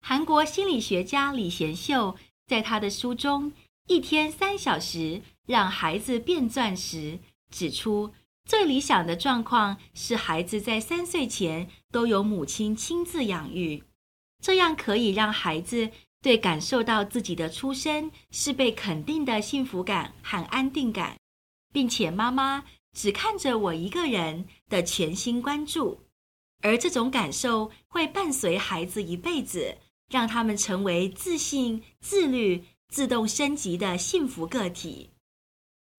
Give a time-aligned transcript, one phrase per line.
[0.00, 2.16] 韩国心理学家李贤秀
[2.46, 3.52] 在他的书中
[3.86, 6.96] 《一天三小时让孩子变钻石》
[7.50, 8.12] 指出，
[8.44, 13.84] 最理想的状况是孩子在三岁前都由母亲亲自养育，
[14.42, 15.90] 这样可以让孩子
[16.26, 21.16] 对感受到自己的出生是被肯定的幸福感和安定感，
[21.72, 26.00] 并且妈妈只看着我一个人的全心关注，
[26.62, 29.78] 而这种感受会伴随孩子一辈子。
[30.08, 35.10] 让他们成为自信、自律、自动升级的幸福个体。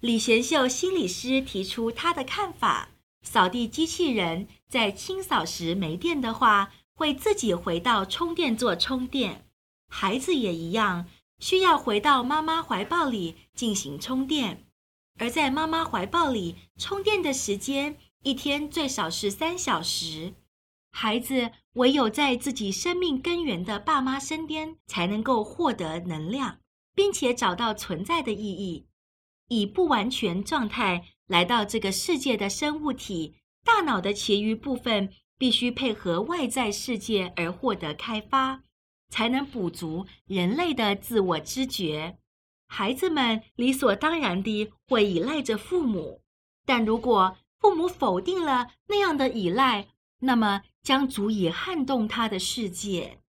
[0.00, 2.88] 李贤秀心理师提出他的看法：
[3.22, 9.45] 扫地机器人在清扫时没电的话，会自己回到充电座充电。
[9.88, 11.06] 孩子也一样，
[11.38, 14.66] 需要回到妈妈怀抱里进行充电。
[15.18, 20.34] 而在妈妈怀抱里充电的时间，一天最少是三小时。
[20.92, 26.58] 孩子唯有在自己生命根源的爸妈身边，才能够获得能量，
[26.94, 28.86] 并且找到存在的意义。
[29.48, 38.62] 以不完全状态来到这个世界的生物体，大脑的其余部分必须配合外在世界而获得开发，
[39.08, 42.18] 才能补足人类的自我知觉。
[42.68, 46.20] 孩子们理所当然地会依赖着父母，
[46.64, 53.20] 但如果父母否定了那样的依赖，那么将足以撼动他的世界。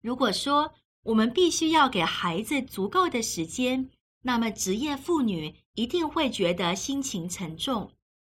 [0.00, 3.90] 如果说我们必须要给孩子足够的时间，
[4.22, 7.92] 那么职业妇女一定会觉得心情沉重。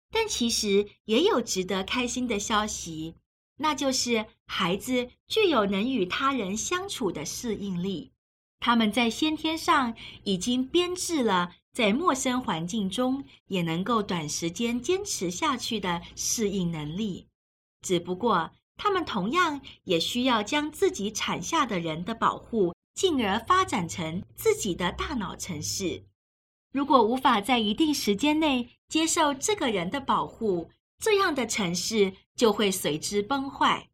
[0.09, 3.15] 但其实也有值得开心的消息，
[3.57, 8.11] 那就是孩子具有能与他人相处的适应力。
[8.59, 17.27] 他们在先天上已经编制了在陌生环境中也能够短时间坚持下去的适应能力。
[17.81, 26.05] 只不过，他们同样也需要将自己产下的人的保护，进而发展成自己的大脑城市。
[26.71, 30.71] 如果无法在一定时间内接受这个人的保护，
[31.03, 33.89] 这样的城市就会随之崩坏。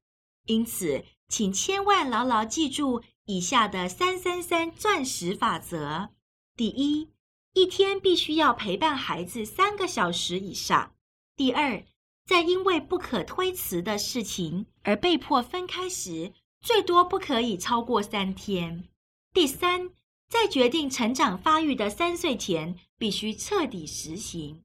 [0.46, 6.10] 因此，请千万牢牢记住以下的三三三钻石法则：
[6.56, 7.10] 第一，
[7.54, 10.92] 一天必须要陪伴孩子三个小时以上；
[11.36, 11.84] 第二，
[12.28, 16.32] 在因为不可推辞的事情而被迫分开时，
[16.62, 18.88] 最多不可以超过三天。
[19.34, 19.90] 第三，
[20.30, 24.64] 在决定成长发育的三岁前，必须彻底实行。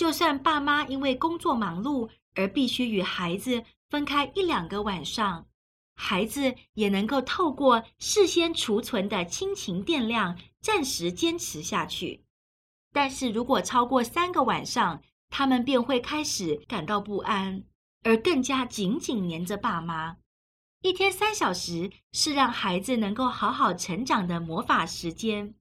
[0.00, 5.46] 就算爸妈因为工作忙碌而必须与孩子分开一两个晚上，
[5.94, 12.24] 孩子也能够透过事先储存的亲情电量，暂时坚持下去。
[12.94, 17.62] 但是如果超过三个晚上，他们便会开始感到不安，
[18.02, 20.16] 而更加紧紧黏着爸妈。
[20.80, 25.54] 一天三小时是让孩子能够好好成长的魔法时间，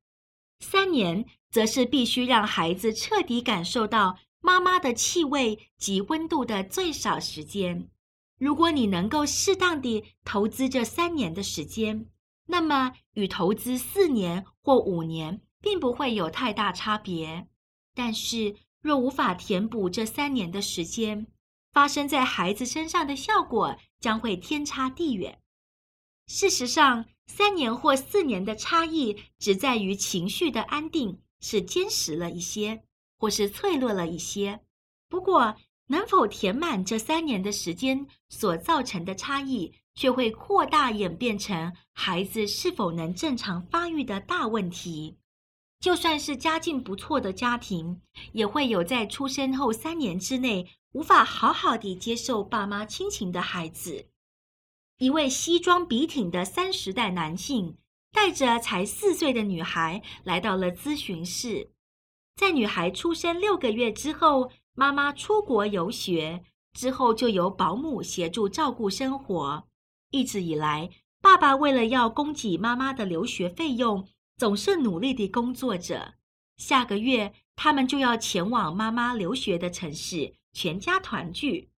[0.62, 7.90] 三年则是必须让孩子彻底感受到妈妈的气味及温度的最少时间。
[8.38, 12.08] 如果你能够适当地投资这三年的时间，
[12.46, 17.48] 那么与投资四年或五年并不会有太大差别。
[17.94, 21.28] 但是，若无法填补这三年的时间，
[21.74, 25.42] 发生在孩子身上的效果将会天差地远。
[26.28, 32.84] 事实上，三年或四年的差异只在于情绪的安定是坚实了一些，
[33.20, 34.62] 或是脆弱了一些。
[35.10, 35.56] 不过，
[35.88, 45.18] 能否填满这三年的时间所造成的差异，却会扩大演变成孩子是否能正常发育的大问题。
[45.80, 48.02] 就算是家境不错的家庭，
[48.34, 54.08] 也会有在出生后三年之内无法好好地接受爸妈亲情的孩子。
[54.98, 57.78] 一位西装笔挺的三十代男性，
[58.12, 61.72] 带着才四岁的女孩来到了咨询室。
[62.40, 66.42] 在女孩出生六个月之后，妈妈出国游学，
[66.72, 69.68] 之后就由保姆协助照顾生活。
[70.12, 70.90] 一直以来，
[71.22, 74.08] 爸爸为了要供给妈妈的留学费用，
[74.38, 76.14] 总是努力地工作着。
[76.56, 81.70] 下个月，他们就要前往妈妈留学的城市，全家团聚。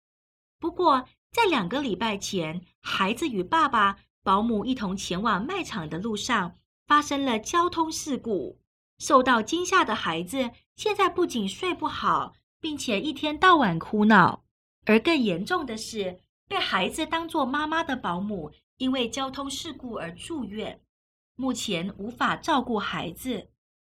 [0.59, 6.53] 不过，在两个礼拜前，孩子与爸爸、保姆一同前往卖场的路上，
[6.85, 8.60] 发生了交通事故。
[9.01, 14.43] 受到惊吓的孩子现在不仅睡不好，并且一天到晚哭闹。
[14.85, 20.79] 而更严重的是，被孩子当作妈妈的保姆，因为交通事故而住院。
[21.35, 23.49] 目前无法照顾孩子，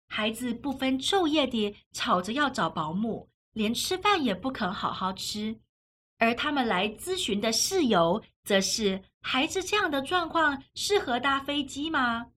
[0.08, 5.60] 孩子不分昼夜地吵着要找保姆，连吃饭也不肯好好吃。
[6.16, 12.28] 而他们来咨询的事由，则是孩子这样的状况适合搭飞机吗？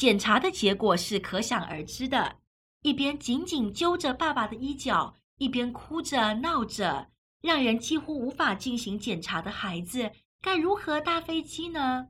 [0.00, 2.36] 检查的结果是可想而知的，
[2.80, 7.08] 一边紧紧揪着爸爸的衣角，一边哭着闹着，
[7.42, 10.10] 让人几乎无法进行检查的孩子，
[10.40, 12.08] 该如何搭飞机呢？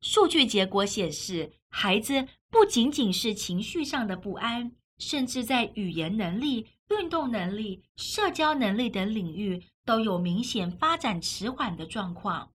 [0.00, 12.50] 数据结果显示，孩子不仅仅是情绪上的不安，甚至在语言能力、运动能力、社交能力等领域都有明显发展迟缓的状况。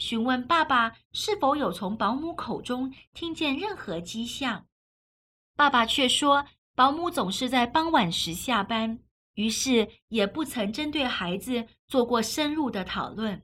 [0.00, 4.66] 询问爸爸是否有从保姆口中听见任何迹象，
[5.54, 8.98] 爸爸却说保姆总是在傍晚时下班，
[9.34, 13.42] 于是也不曾针对孩子做过深入的讨论。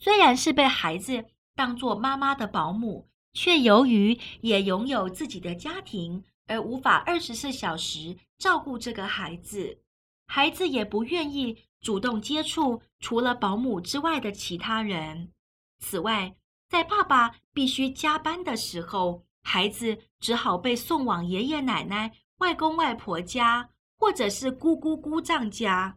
[0.00, 1.24] 虽然是被孩子
[1.54, 9.78] 当作妈妈的保姆，却由于也拥有自己的家庭，而无法二十四小时照顾这个孩子，
[10.26, 11.67] 孩子也不愿意。
[11.80, 15.30] 主动接触除了保姆之外的其他人。
[15.78, 16.34] 此外，
[16.68, 25.96] 在爸爸必须加班的时候，孩子只好被送往爷爷奶奶、外公外婆家，或者是姑姑姑丈家。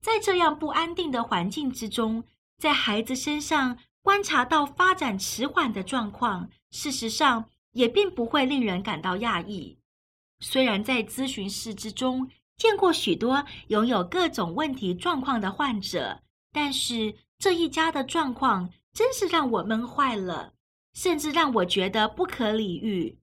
[0.00, 2.22] 在这样不安定的环境之中，
[2.58, 9.78] 在孩子身上观察到发展迟缓的状况，事实上也并不会令人感到讶异。
[10.38, 16.22] 虽然在咨询室之中，见过许多拥有各种问题状况的患者，
[16.52, 20.54] 但是这一家的状况真是让我闷坏了，
[20.94, 23.18] 甚至让我觉得不可理喻。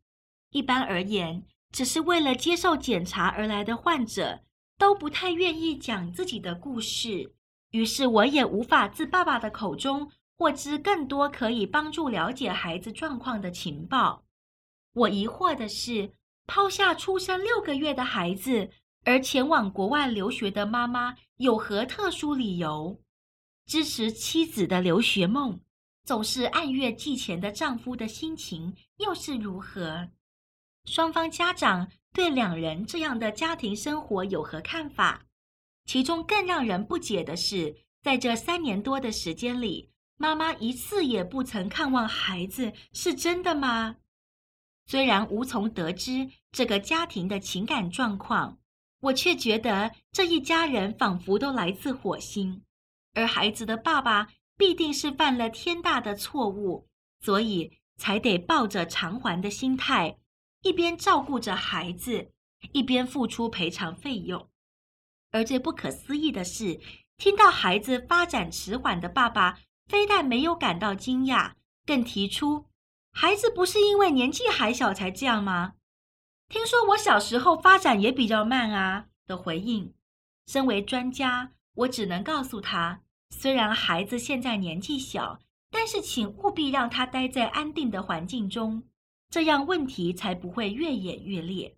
[0.52, 4.42] 一般而言，只是为了接受检查而来的患者
[4.78, 7.34] 都不太愿意讲自己的故事，
[7.72, 14.24] 于是我也无法自爸爸的口中获知更多可以帮助了解孩子状况的情报。
[14.94, 16.12] 我疑惑的是，
[16.46, 18.70] 抛下出生六个月的孩子。
[19.06, 23.00] 而前往国外留学的妈妈有何特殊理由？
[23.66, 25.60] 支持妻子的留学梦，
[26.06, 30.10] 总是按月寄钱的丈夫的心情又是如何？
[30.86, 35.26] 双方家长对两人这样的家庭生活有何看法？
[35.86, 43.98] 其中更让人不解的是，在这三年多的时间里，妈妈一次也不曾看望孩子，是真的吗？
[44.86, 48.60] 虽然无从得知这个家庭的情感状况。
[49.04, 52.64] 我却觉得这一家人仿佛都来自火星，
[53.14, 56.88] 而孩子的爸爸必定是犯了天大的错误，
[57.20, 60.18] 所以才得抱着偿还的心态，
[60.62, 62.32] 一边照顾着孩子，
[62.72, 64.48] 一边付出赔偿费用。
[65.32, 66.80] 而最不可思议的是，
[67.18, 71.52] 听到孩子发展迟缓的爸爸，非但没有感到惊讶，
[71.86, 72.68] 更提出，
[73.12, 75.74] 孩子不是因为年纪还小才这样吗？
[76.54, 79.92] 听说我小时候发展也比较慢啊的回应。
[80.46, 83.02] 身为专家，我只能告诉他，
[83.32, 85.40] 虽然孩子现在年纪小，
[85.72, 88.84] 但是请务必让他待在安定的环境中，
[89.32, 91.76] 这样问题才不会越演越烈。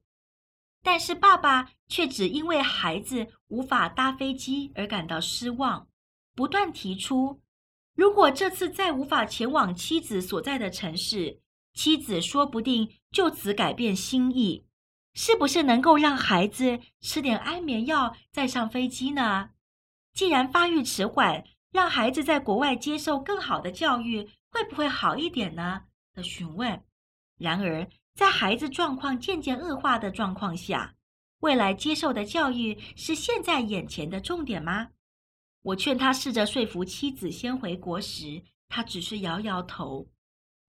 [0.83, 5.87] 但是爸爸却只因为孩子无法搭飞机而感到失望，
[6.35, 7.39] 不断提出，
[7.95, 11.39] 如果这次再无法前往妻子所在的城市，
[11.73, 14.65] 妻子说不定就此改变心意，
[15.13, 19.51] 是不是能够让孩子吃点安眠药再上飞机呢？
[20.13, 21.41] 既然发育迟缓，
[21.71, 25.83] 让孩子在国外接受更好的教育，会不会好一点呢？
[26.13, 26.83] 的询问。
[27.37, 30.93] 然而，在孩子状况渐渐恶化的状况下，
[31.39, 34.89] 未来接受的教育是现在眼前的重点吗？
[35.61, 40.05] 我劝他试着说服妻子先回国时，他只是摇摇头。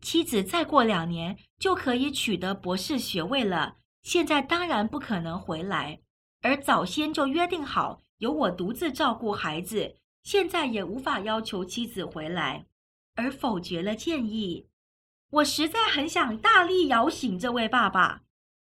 [0.07, 5.99] 妻子再过两年就可以取得博士学位了，现在当然不可能回来。
[6.43, 12.67] 而早先就约定好由我独自照顾孩子，现在也无法要求妻子回来，
[13.17, 14.69] 而否决了建议。
[15.29, 18.23] 我实在很想大力摇醒这位爸爸，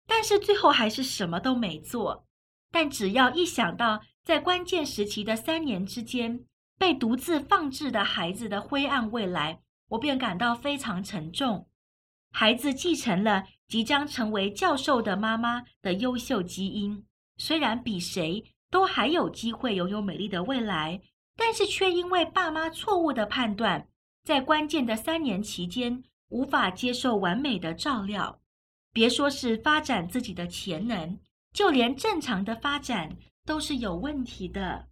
[0.08, 2.26] 但是最后还是什么都没做。
[2.72, 6.44] 但只要一想到在关键时期的三年之间
[6.76, 11.66] 被独自放置的孩子的灰暗未来，我便感到非常沉重。
[12.30, 17.04] 孩子继承了即将成为教授的妈妈的优秀基因，
[17.36, 21.00] 虽然比谁都还有机会拥有美丽的未来，
[21.36, 23.88] 但是却因为爸妈错误的判断，
[24.24, 28.40] 在关键的三年期间无法接受完美的照料。
[28.92, 31.18] 别说是发展自己的潜能，
[31.52, 33.16] 就连正常的发展
[33.46, 34.88] 都是有问题的。